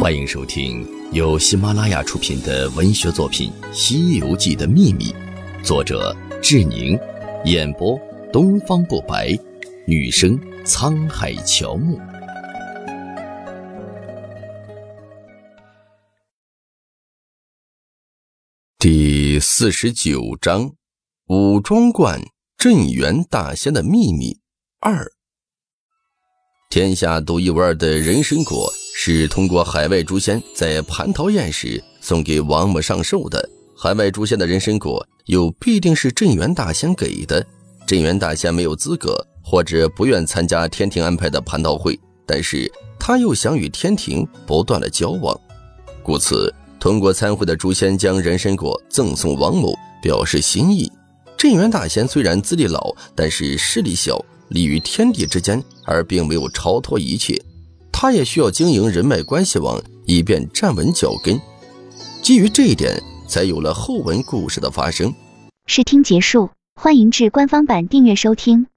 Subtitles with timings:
[0.00, 5.06] 欢迎收听由喜马拉雅出品的文学作品《西游记的秘密》，
[5.64, 6.96] 作者志宁，
[7.44, 7.98] 演播
[8.32, 9.36] 东方不白，
[9.88, 11.98] 女生沧海乔木。
[18.78, 20.74] 第四十九章：
[21.26, 22.22] 武装观
[22.56, 24.38] 镇元大仙的秘密
[24.78, 25.10] 二。
[26.70, 28.72] 天下独一无二的人参果
[29.10, 33.48] 是通过海外诛仙在蟠桃宴时送给王母上寿的。
[33.74, 37.42] 海外诛仙的人参果又必定是镇元大仙给的。
[37.86, 45.34] 镇元大仙没有资格或者不愿参加天庭安排的蟠桃会，但是他又想与天庭不断的交往，
[46.02, 50.92] 故此通过参会的诛仙将人参果赠送王母，表示心意。
[51.34, 54.22] 镇元大仙虽然资历老，但是势力小。
[54.48, 57.38] 立于天地之间，而并没有超脱一切。
[58.00, 61.36] 他也需要经营人脉关系网，以便站稳脚跟。
[62.22, 62.96] 基于这一点，
[63.26, 65.12] 才有了后文故事的发生。
[65.66, 66.48] 试听结束，
[66.80, 68.68] 欢迎至官方版订阅收听。